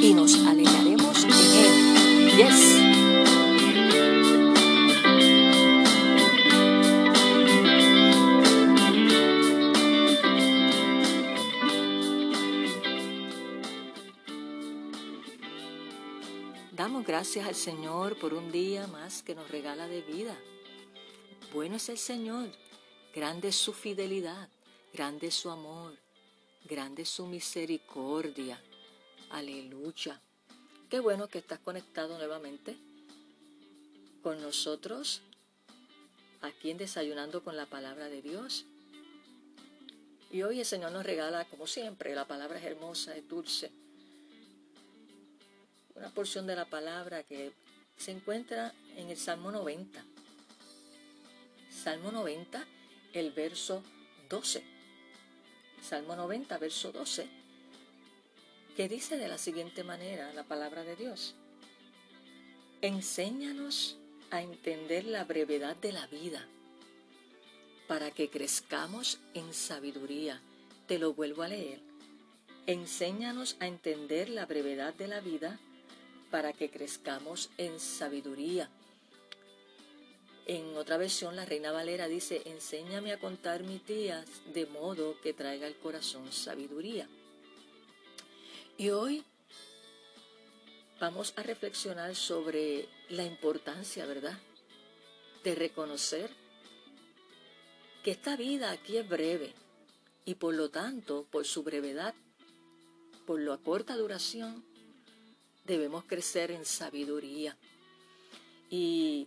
[0.00, 2.36] y nos alegraremos en Él.
[2.36, 2.76] Yes.
[16.72, 20.36] Damos gracias al Señor por un día más que nos regala de vida.
[21.52, 22.50] Bueno es el Señor,
[23.14, 24.48] grande es su fidelidad,
[24.92, 25.96] grande es su amor,
[26.64, 28.60] grande es su misericordia.
[29.30, 30.20] Aleluya.
[30.88, 32.76] Qué bueno que estás conectado nuevamente
[34.22, 35.22] con nosotros
[36.42, 38.66] aquí en Desayunando con la Palabra de Dios.
[40.30, 43.72] Y hoy el Señor nos regala, como siempre, la palabra es hermosa, es dulce.
[45.94, 47.52] Una porción de la palabra que
[47.96, 50.04] se encuentra en el Salmo 90.
[51.70, 52.64] Salmo 90,
[53.12, 53.82] el verso
[54.28, 54.62] 12.
[55.82, 57.28] Salmo 90, verso 12,
[58.76, 61.34] que dice de la siguiente manera la palabra de Dios.
[62.82, 63.96] Enséñanos
[64.30, 66.46] a entender la brevedad de la vida
[67.88, 70.42] para que crezcamos en sabiduría.
[70.86, 71.80] Te lo vuelvo a leer.
[72.66, 75.58] Enséñanos a entender la brevedad de la vida
[76.30, 78.68] para que crezcamos en sabiduría.
[80.44, 85.32] En otra versión, la Reina Valera dice, enséñame a contar mis días de modo que
[85.32, 87.08] traiga al corazón sabiduría.
[88.78, 89.24] Y hoy
[91.00, 94.38] vamos a reflexionar sobre la importancia, ¿verdad?,
[95.42, 96.30] de reconocer
[98.04, 99.54] que esta vida aquí es breve
[100.26, 102.14] y por lo tanto, por su brevedad,
[103.26, 104.62] por la corta duración,
[105.64, 107.56] debemos crecer en sabiduría.
[108.68, 109.26] Y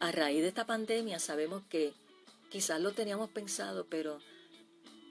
[0.00, 1.92] a raíz de esta pandemia sabemos que
[2.50, 4.18] quizás lo teníamos pensado, pero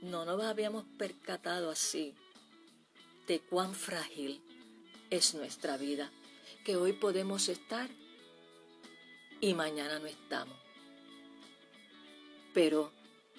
[0.01, 2.13] no nos habíamos percatado así
[3.27, 4.41] de cuán frágil
[5.09, 6.11] es nuestra vida,
[6.63, 7.89] que hoy podemos estar
[9.39, 10.57] y mañana no estamos.
[12.53, 12.91] Pero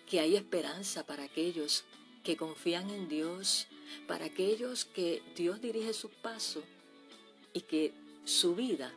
[0.06, 1.84] que hay esperanza para aquellos
[2.22, 3.66] que confían en Dios,
[4.06, 6.64] para aquellos que Dios dirige sus pasos
[7.52, 7.92] y que
[8.24, 8.92] su vida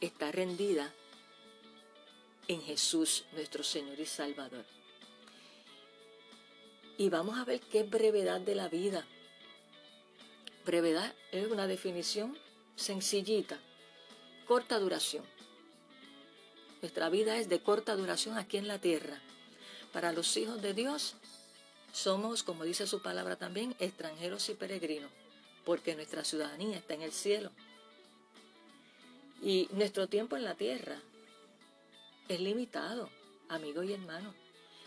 [0.00, 0.92] está rendida
[2.48, 4.64] en Jesús nuestro Señor y Salvador.
[6.96, 9.06] Y vamos a ver qué brevedad de la vida.
[10.64, 12.38] Brevedad es una definición
[12.74, 13.58] sencillita,
[14.46, 15.24] corta duración.
[16.80, 19.20] Nuestra vida es de corta duración aquí en la tierra.
[19.92, 21.16] Para los hijos de Dios
[21.92, 25.10] somos, como dice su palabra también, extranjeros y peregrinos,
[25.66, 27.50] porque nuestra ciudadanía está en el cielo.
[29.42, 30.98] Y nuestro tiempo en la tierra
[32.28, 33.10] es limitado,
[33.50, 34.34] amigos y hermanos,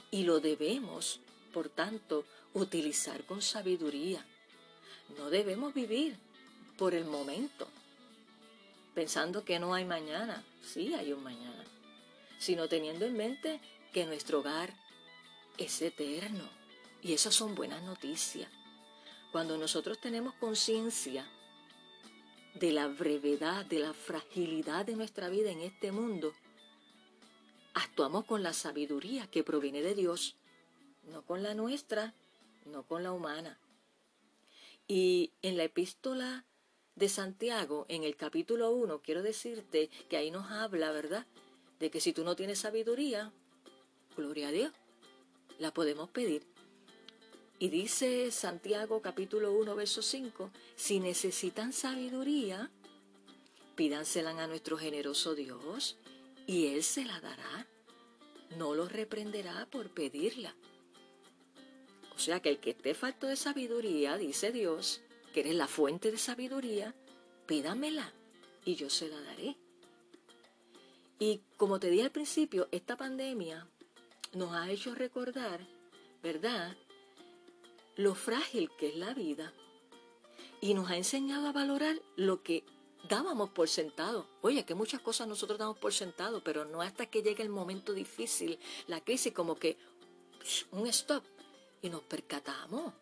[0.09, 1.19] y lo debemos,
[1.53, 4.25] por tanto, utilizar con sabiduría.
[5.16, 6.18] No debemos vivir
[6.78, 7.68] por el momento,
[8.94, 10.44] pensando que no hay mañana.
[10.62, 11.63] Sí hay un mañana,
[12.40, 13.62] sino teniendo en mente
[13.94, 14.73] que nuestro hogar
[15.57, 16.47] es eterno.
[17.01, 18.50] Y esas son buenas noticias.
[19.31, 21.28] Cuando nosotros tenemos conciencia
[22.56, 26.34] de la brevedad, de la fragilidad de nuestra vida en este mundo,
[27.73, 30.35] actuamos con la sabiduría que proviene de Dios,
[31.12, 32.13] no con la nuestra,
[32.66, 33.57] no con la humana.
[34.87, 36.45] Y en la epístola
[36.95, 41.27] de Santiago, en el capítulo 1, quiero decirte que ahí nos habla, ¿verdad?
[41.79, 43.33] De que si tú no tienes sabiduría,
[44.15, 44.72] gloria a Dios,
[45.59, 46.47] la podemos pedir.
[47.59, 52.72] Y dice Santiago capítulo 1, verso 5, si necesitan sabiduría,
[53.75, 55.97] pídansela a nuestro generoso Dios
[56.45, 57.67] y Él se la dará.
[58.57, 60.55] No los reprenderá por pedirla.
[62.17, 65.02] O sea que el que esté falto de sabiduría, dice Dios,
[65.34, 66.96] que eres la fuente de sabiduría,
[67.46, 68.11] pídamela
[68.66, 69.55] y yo se la daré.
[71.19, 73.67] Y como te dije al principio, esta pandemia
[74.34, 75.61] nos ha hecho recordar,
[76.23, 76.75] ¿verdad?,
[77.96, 79.53] lo frágil que es la vida
[80.59, 82.64] y nos ha enseñado a valorar lo que
[83.08, 84.28] dábamos por sentado.
[84.41, 87.93] Oye, que muchas cosas nosotros damos por sentado, pero no hasta que llegue el momento
[87.93, 89.78] difícil, la crisis, como que
[90.72, 91.23] un stop.
[91.82, 92.94] Y nos percatamos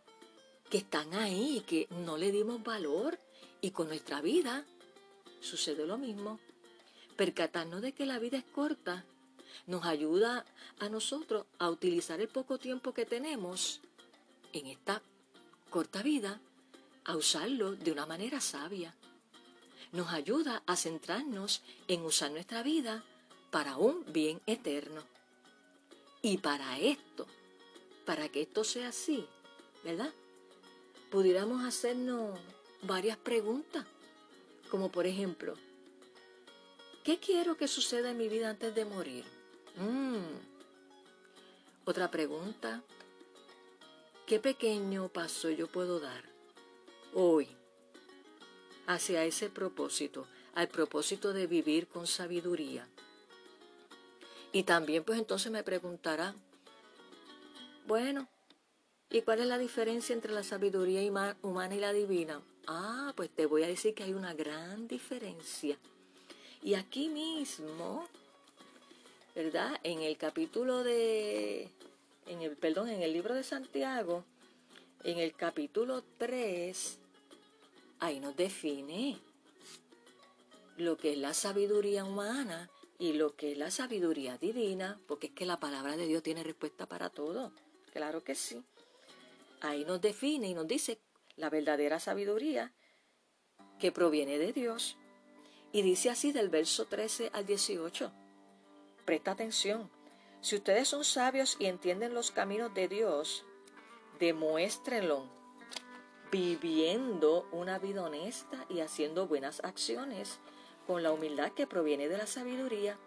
[0.69, 3.19] que están ahí y que no le dimos valor.
[3.61, 4.65] Y con nuestra vida
[5.41, 6.39] sucede lo mismo.
[7.15, 9.05] Percatarnos de que la vida es corta
[9.67, 10.45] nos ayuda
[10.79, 13.79] a nosotros a utilizar el poco tiempo que tenemos
[14.51, 15.01] en esta
[15.69, 16.39] corta vida,
[17.05, 18.95] a usarlo de una manera sabia
[19.95, 23.03] nos ayuda a centrarnos en usar nuestra vida
[23.49, 25.01] para un bien eterno.
[26.21, 27.25] Y para esto,
[28.05, 29.27] para que esto sea así,
[29.83, 30.13] ¿verdad?
[31.09, 32.39] Pudiéramos hacernos
[32.83, 33.85] varias preguntas,
[34.69, 35.55] como por ejemplo,
[37.03, 39.25] ¿qué quiero que suceda en mi vida antes de morir?
[39.77, 40.55] Mm.
[41.85, 42.83] Otra pregunta,
[44.25, 46.23] ¿qué pequeño paso yo puedo dar
[47.13, 47.47] hoy
[48.87, 52.87] hacia ese propósito, al propósito de vivir con sabiduría?
[54.51, 56.33] Y también pues entonces me preguntará,
[57.87, 58.27] bueno,
[59.09, 61.01] ¿y cuál es la diferencia entre la sabiduría
[61.41, 62.41] humana y la divina?
[62.67, 65.77] Ah, pues te voy a decir que hay una gran diferencia.
[66.63, 68.07] Y aquí mismo,
[69.35, 69.79] ¿verdad?
[69.83, 71.69] En el capítulo de,
[72.25, 74.25] en el, perdón, en el libro de Santiago,
[75.03, 76.97] en el capítulo 3,
[77.99, 79.19] ahí nos define
[80.77, 85.33] lo que es la sabiduría humana y lo que es la sabiduría divina, porque es
[85.33, 87.51] que la palabra de Dios tiene respuesta para todo.
[87.95, 88.61] Claro que sí.
[89.61, 90.99] Ahí nos define y nos dice
[91.37, 92.73] la verdadera sabiduría
[93.79, 94.97] que proviene de Dios.
[95.71, 98.11] Y dice así del verso 13 al 18.
[99.05, 99.89] Presta atención.
[100.41, 103.45] Si ustedes son sabios y entienden los caminos de Dios,
[104.19, 105.29] demuéstrenlo
[106.33, 110.41] viviendo una vida honesta y haciendo buenas acciones
[110.85, 112.97] con la humildad que proviene de la sabiduría.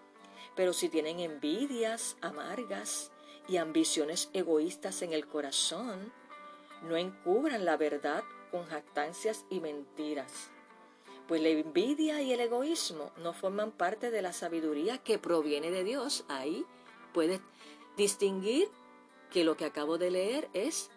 [0.57, 3.13] Pero si tienen envidias amargas
[3.49, 6.13] y ambiciones egoístas en el corazón,
[6.83, 10.51] no encubran la verdad con jactancias y mentiras.
[11.27, 15.85] Pues la envidia y el egoísmo no forman parte de la sabiduría que proviene de
[15.85, 16.25] Dios.
[16.29, 16.65] Ahí
[17.13, 17.41] puedes
[17.97, 18.69] distinguir
[19.31, 20.91] que lo que acabo de leer es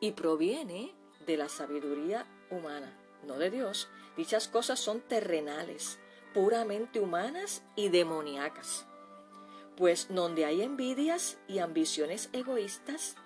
[0.00, 0.94] y proviene
[1.26, 2.96] de la sabiduría humana,
[3.26, 3.88] no de Dios.
[4.16, 5.98] Dichas cosas son terrenales,
[6.32, 8.86] puramente humanas y demoníacas.
[9.76, 13.16] Pues donde hay envidias y ambiciones egoístas,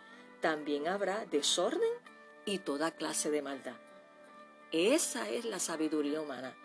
[0.41, 1.91] también habrá desorden
[2.47, 3.77] y toda clase de maldad.
[4.73, 6.57] Esa es la sabiduría humana.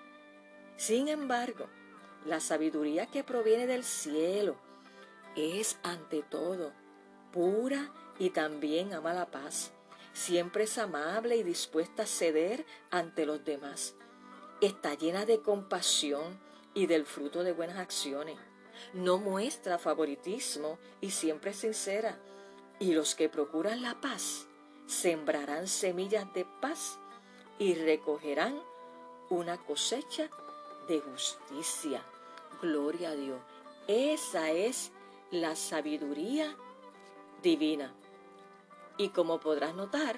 [0.78, 1.68] Sin embargo,
[2.26, 4.56] la sabiduría que proviene del cielo
[5.36, 6.72] es ante todo
[7.34, 9.74] pura y también ama la paz.
[10.14, 13.96] Siempre es amable y dispuesta a ceder ante los demás.
[14.62, 16.40] Está llena de compasión
[16.74, 18.38] y del fruto de buenas acciones
[18.94, 22.18] no muestra favoritismo y siempre es sincera.
[22.80, 24.48] Y los que procuran la paz
[24.88, 27.00] sembrarán semillas de paz
[27.60, 28.62] y recogerán
[29.30, 30.30] una cosecha
[30.88, 32.04] de justicia.
[32.62, 33.40] Gloria a Dios.
[33.88, 34.92] Esa es
[35.32, 36.56] la sabiduría
[37.42, 37.94] divina.
[38.98, 40.18] Y como podrás notar,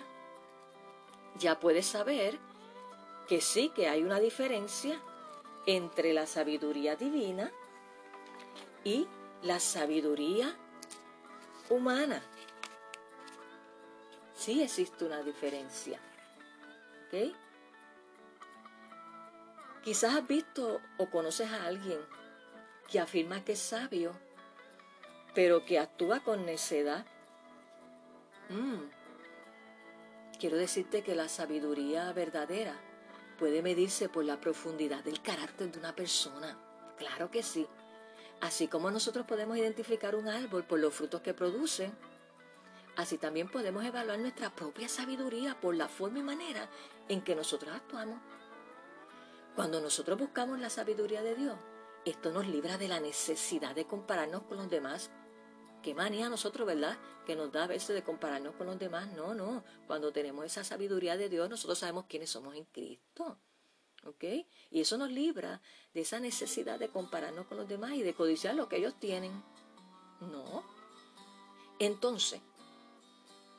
[1.37, 2.37] ya puedes saber
[3.27, 5.01] que sí que hay una diferencia
[5.65, 7.51] entre la sabiduría divina
[8.85, 9.07] y
[9.41, 10.55] la sabiduría
[11.69, 12.21] humana.
[14.33, 15.99] Sí existe una diferencia.
[17.07, 17.35] ¿Ok?
[19.83, 21.99] Quizás has visto o conoces a alguien
[22.89, 24.13] que afirma que es sabio,
[25.33, 27.05] pero que actúa con necedad.
[28.49, 28.89] Mm.
[30.39, 32.75] Quiero decirte que la sabiduría verdadera
[33.39, 36.57] puede medirse por la profundidad del carácter de una persona.
[36.97, 37.67] Claro que sí.
[38.45, 41.91] Así como nosotros podemos identificar un árbol por los frutos que produce,
[42.95, 46.69] así también podemos evaluar nuestra propia sabiduría por la forma y manera
[47.09, 48.19] en que nosotros actuamos.
[49.55, 51.57] Cuando nosotros buscamos la sabiduría de Dios,
[52.05, 55.09] esto nos libra de la necesidad de compararnos con los demás.
[55.81, 56.99] Qué manía a nosotros, ¿verdad?
[57.25, 59.07] Que nos da a veces de compararnos con los demás.
[59.13, 59.63] No, no.
[59.87, 63.39] Cuando tenemos esa sabiduría de Dios, nosotros sabemos quiénes somos en Cristo.
[64.05, 64.23] ¿Ok?
[64.71, 65.61] Y eso nos libra
[65.93, 69.31] de esa necesidad de compararnos con los demás y de codiciar lo que ellos tienen.
[70.21, 70.63] No.
[71.79, 72.39] Entonces,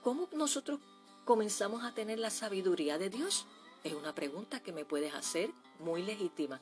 [0.03, 0.81] ¿cómo nosotros
[1.25, 3.47] comenzamos a tener la sabiduría de Dios?
[3.83, 5.51] Es una pregunta que me puedes hacer
[5.81, 6.61] muy legítima.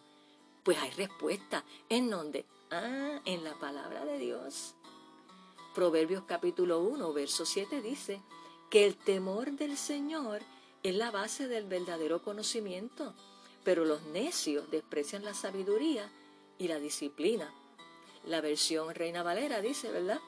[0.63, 1.65] Pues hay respuesta.
[1.91, 2.47] ¿En dónde?
[2.71, 4.75] Ah, en la palabra de Dios.
[5.75, 8.23] Proverbios capítulo 1, verso 7 dice
[8.71, 10.41] que el temor del Señor
[10.83, 13.15] es la base del verdadero conocimiento
[13.65, 16.11] pero los necios desprecian la sabiduría
[16.59, 17.53] y la disciplina.
[18.27, 20.21] La versión Reina Valera dice, ¿verdad?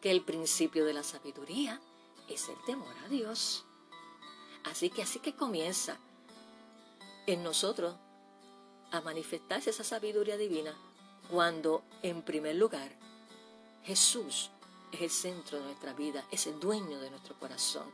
[0.00, 1.80] Que el principio de la sabiduría
[2.28, 3.64] es el temor a Dios.
[4.64, 5.98] Así que así que comienza
[7.26, 7.94] en nosotros
[8.90, 10.74] a manifestarse esa sabiduría divina
[11.30, 12.96] cuando en primer lugar
[13.82, 14.50] Jesús
[14.92, 17.90] es el centro de nuestra vida, es el dueño de nuestro corazón.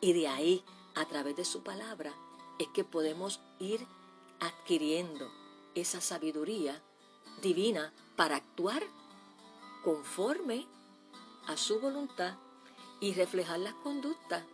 [0.00, 0.64] Y de ahí,
[0.94, 2.14] a través de su palabra,
[2.58, 3.86] es que podemos ir
[4.40, 5.30] adquiriendo
[5.74, 6.82] esa sabiduría
[7.42, 8.82] divina para actuar
[9.82, 10.66] conforme
[11.46, 12.36] a su voluntad
[13.00, 14.44] y reflejar las conductas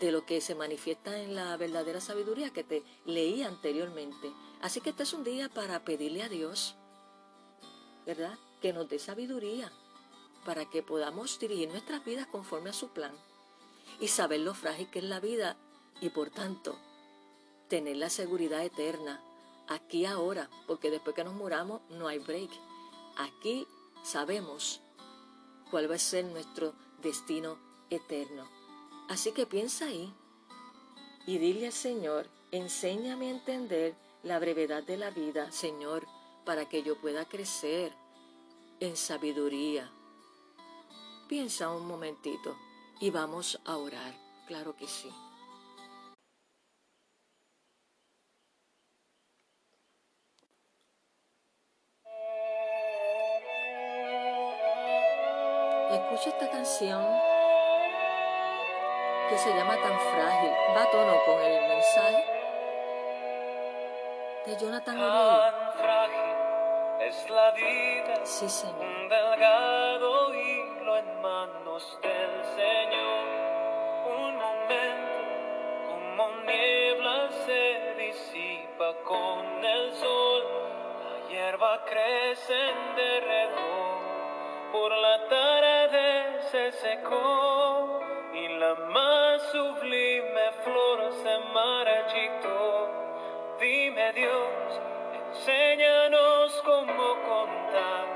[0.00, 4.32] de lo que se manifiesta en la verdadera sabiduría que te leí anteriormente.
[4.60, 6.76] Así que este es un día para pedirle a Dios,
[8.06, 8.38] ¿verdad?
[8.60, 9.70] Que nos dé sabiduría
[10.44, 13.12] para que podamos dirigir nuestras vidas conforme a su plan
[14.00, 15.56] y saber lo frágil que es la vida
[16.02, 16.76] y por tanto
[17.68, 19.22] tener la seguridad eterna
[19.68, 22.50] aquí ahora, porque después que nos muramos no hay break.
[23.16, 23.66] Aquí
[24.02, 24.82] sabemos
[25.70, 27.56] cuál va a ser nuestro destino
[27.88, 28.46] eterno.
[29.08, 30.12] Así que piensa ahí
[31.26, 33.94] y dile al Señor, enséñame a entender
[34.24, 36.06] la brevedad de la vida, Señor,
[36.44, 37.92] para que yo pueda crecer
[38.80, 39.90] en sabiduría.
[41.28, 42.56] Piensa un momentito
[43.00, 44.14] y vamos a orar,
[44.46, 45.08] claro que sí.
[55.92, 57.04] Escucha esta canción
[59.28, 60.50] que se llama Tan Frágil.
[60.74, 62.24] Va a tono con el mensaje
[64.46, 66.32] de Jonathan Tan frágil
[67.02, 68.24] es la vida.
[68.24, 68.80] Sí, Señor.
[68.80, 73.24] Un delgado hilo en manos del Señor.
[74.18, 75.12] Un momento
[75.88, 80.42] como niebla se disipa con el sol.
[81.04, 84.00] La hierba crece en derredor.
[84.72, 85.51] Por la tarde
[86.52, 88.00] se secó
[88.34, 92.90] y la más sublime flor se marchitó.
[93.58, 94.80] Dime Dios,
[95.30, 98.06] enséñanos cómo contar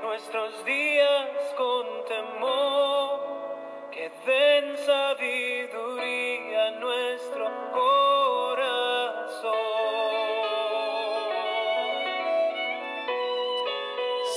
[0.00, 3.20] nuestros días con temor,
[3.90, 9.52] que den sabiduría nuestro corazón.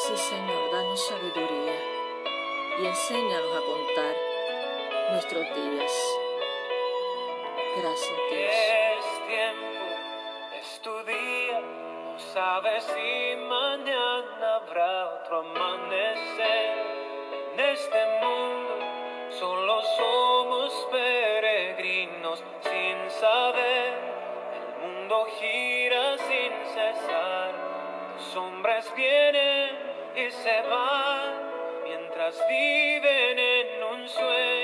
[0.08, 1.99] Sí, Señor, danos sabiduría
[2.82, 4.16] y enséñanos a contar
[5.12, 6.18] nuestros días.
[7.76, 8.52] Gracias, Dios.
[8.52, 9.86] Es tiempo,
[10.62, 16.78] es tu día, no sabes si mañana habrá otro amanecer.
[17.54, 23.94] En este mundo solo somos peregrinos sin saber.
[24.54, 27.54] El mundo gira sin cesar,
[28.16, 29.78] los hombres vienen
[30.16, 31.49] y se van
[32.48, 34.59] viven en un sueño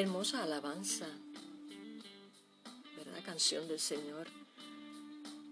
[0.00, 1.06] Hermosa alabanza,
[2.96, 3.22] ¿verdad?
[3.22, 4.28] Canción del Señor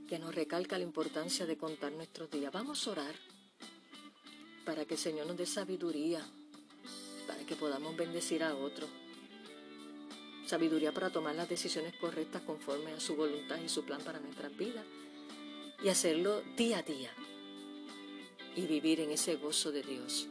[0.08, 2.50] que nos recalca la importancia de contar nuestros días.
[2.50, 3.14] Vamos a orar
[4.64, 6.26] para que el Señor nos dé sabiduría,
[7.26, 8.88] para que podamos bendecir a otros.
[10.46, 14.56] Sabiduría para tomar las decisiones correctas conforme a su voluntad y su plan para nuestras
[14.56, 14.86] vidas.
[15.84, 17.12] Y hacerlo día a día.
[18.56, 20.26] Y vivir en ese gozo de Dios.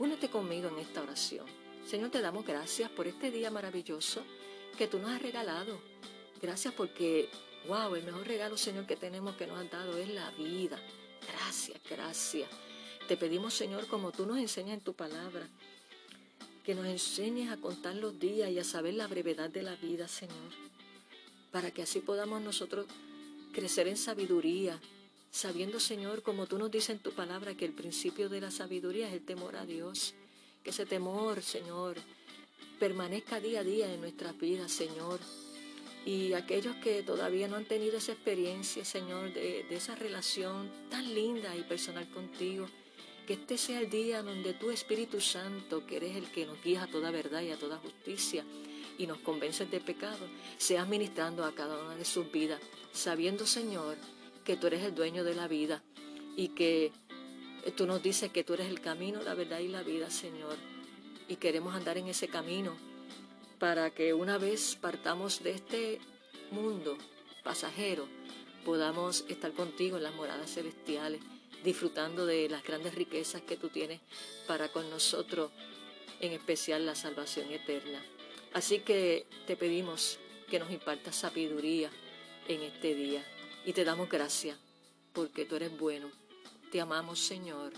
[0.00, 1.63] Únete conmigo en esta oración.
[1.86, 4.22] Señor, te damos gracias por este día maravilloso
[4.78, 5.78] que tú nos has regalado.
[6.40, 7.28] Gracias porque
[7.66, 10.78] Wow, el mejor regalo, Señor, que tenemos que nos has dado es la vida.
[11.26, 12.50] Gracias, gracias.
[13.08, 15.48] Te pedimos, Señor, como tú nos enseñas en tu palabra,
[16.62, 20.08] que nos enseñes a contar los días y a saber la brevedad de la vida,
[20.08, 20.52] Señor,
[21.52, 22.86] para que así podamos nosotros
[23.52, 24.78] crecer en sabiduría,
[25.30, 29.08] sabiendo, Señor, como tú nos dices en tu palabra, que el principio de la sabiduría
[29.08, 30.14] es el temor a Dios.
[30.64, 31.96] Que ese temor, Señor,
[32.78, 35.20] permanezca día a día en nuestras vidas, Señor.
[36.06, 41.54] Y aquellos que todavía no han tenido esa experiencia, Señor, de, esa relación tan linda
[41.54, 42.66] y personal contigo,
[43.26, 46.84] que este sea el día donde tu Espíritu Santo, que eres el que nos guía
[46.84, 48.44] a toda verdad y a toda justicia
[48.98, 52.60] y nos convences de pecado, sea ministrando a cada una de sus vidas,
[52.92, 53.96] sabiendo, Señor,
[54.44, 55.82] que tú eres el dueño de la vida
[56.36, 56.92] y que
[57.72, 60.56] tú nos dices que tú eres el camino, la verdad y la vida, Señor.
[61.28, 62.76] Y queremos andar en ese camino
[63.58, 66.00] para que una vez partamos de este
[66.50, 66.98] mundo
[67.42, 68.06] pasajero,
[68.64, 71.20] podamos estar contigo en las moradas celestiales,
[71.62, 74.00] disfrutando de las grandes riquezas que tú tienes
[74.46, 75.50] para con nosotros,
[76.20, 78.02] en especial la salvación eterna.
[78.52, 81.90] Así que te pedimos que nos impartas sabiduría
[82.48, 83.24] en este día
[83.64, 84.58] y te damos gracias
[85.12, 86.23] porque tú eres bueno.
[86.74, 87.72] Te amamos, Señor,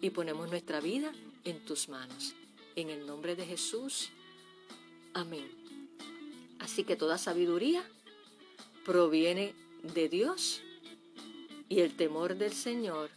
[0.00, 1.12] y ponemos nuestra vida
[1.44, 2.34] en tus manos.
[2.74, 4.10] En el nombre de Jesús.
[5.14, 5.48] Amén.
[6.58, 7.88] Así que toda sabiduría
[8.84, 9.54] proviene
[9.94, 10.62] de Dios
[11.68, 13.10] y el temor del Señor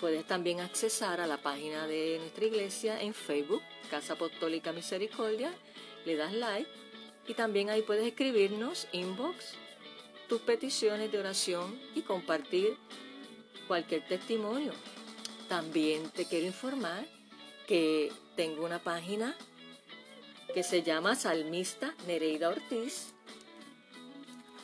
[0.00, 5.52] puedes también accesar a la página de nuestra iglesia en Facebook, Casa Apostólica Misericordia,
[6.04, 6.68] le das like
[7.26, 9.54] y también ahí puedes escribirnos inbox
[10.28, 12.76] tus peticiones de oración y compartir
[13.68, 14.72] cualquier testimonio.
[15.52, 17.06] También te quiero informar
[17.68, 19.36] que tengo una página
[20.54, 23.12] que se llama Salmista Nereida Ortiz.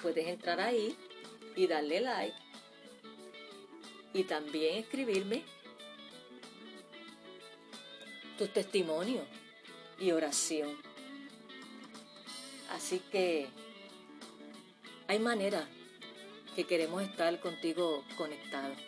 [0.01, 0.97] Puedes entrar ahí
[1.57, 2.35] y darle like
[4.15, 5.45] y también escribirme
[8.39, 9.27] tu testimonio
[10.01, 10.75] y oración.
[12.71, 13.47] Así que
[15.07, 15.69] hay manera
[16.57, 18.88] que queremos estar contigo conectados.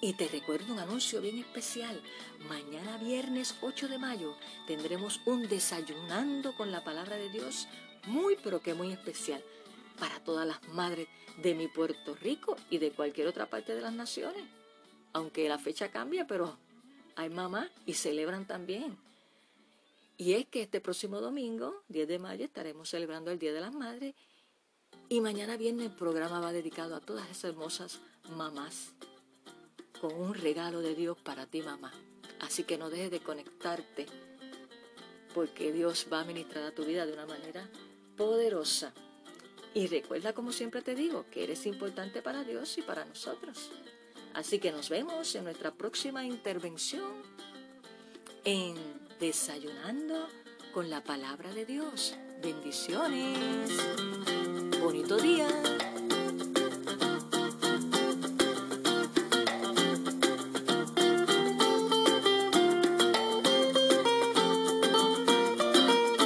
[0.00, 2.00] Y te recuerdo un anuncio bien especial.
[2.48, 4.36] Mañana viernes 8 de mayo
[4.68, 7.66] tendremos un desayunando con la palabra de Dios
[8.06, 9.42] muy pero que muy especial
[9.98, 11.08] para todas las madres
[11.42, 14.44] de mi Puerto Rico y de cualquier otra parte de las naciones.
[15.14, 16.56] Aunque la fecha cambia, pero
[17.16, 18.96] hay mamás y celebran también.
[20.16, 23.74] Y es que este próximo domingo, 10 de mayo, estaremos celebrando el Día de las
[23.74, 24.14] Madres
[25.08, 28.92] y mañana viene el programa va dedicado a todas esas hermosas mamás
[30.00, 31.92] con un regalo de Dios para ti, mamá.
[32.40, 34.06] Así que no dejes de conectarte
[35.34, 37.68] porque Dios va a ministrar a tu vida de una manera
[38.16, 38.92] poderosa.
[39.74, 43.70] Y recuerda, como siempre te digo, que eres importante para Dios y para nosotros.
[44.34, 47.22] Así que nos vemos en nuestra próxima intervención
[48.44, 48.76] en
[49.20, 50.28] Desayunando
[50.72, 52.16] con la Palabra de Dios.
[52.40, 53.70] Bendiciones.
[54.80, 55.48] Bonito día.